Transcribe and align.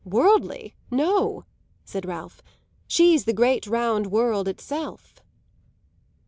"Worldly? 0.03 0.73
No," 0.89 1.45
said 1.85 2.07
Ralph, 2.07 2.41
"she's 2.87 3.25
the 3.25 3.33
great 3.33 3.67
round 3.67 4.07
world 4.07 4.47
itself!" 4.47 5.21